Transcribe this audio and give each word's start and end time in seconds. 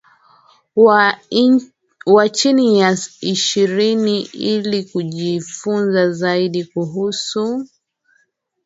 wa 2.05 2.29
chini 2.31 2.79
ya 2.79 2.97
ishirini 3.21 4.21
Ili 4.21 4.83
kujifunza 4.83 6.11
zaidi 6.11 6.65
kuhusu 6.65 7.67